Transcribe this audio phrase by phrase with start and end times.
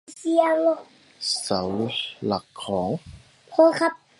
[1.43, 1.61] เสา
[2.25, 2.89] หลักของ